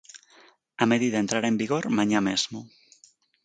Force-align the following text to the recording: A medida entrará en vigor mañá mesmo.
A 0.83 0.85
medida 0.91 1.21
entrará 1.23 1.47
en 1.53 1.59
vigor 1.63 1.85
mañá 1.97 2.19
mesmo. 2.29 2.59